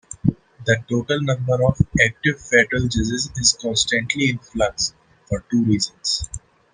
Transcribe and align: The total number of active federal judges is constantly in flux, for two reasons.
The 0.65 0.77
total 0.89 1.21
number 1.21 1.63
of 1.63 1.79
active 2.03 2.41
federal 2.41 2.87
judges 2.87 3.29
is 3.35 3.55
constantly 3.61 4.31
in 4.31 4.39
flux, 4.39 4.95
for 5.29 5.41
two 5.47 5.63
reasons. 5.63 6.27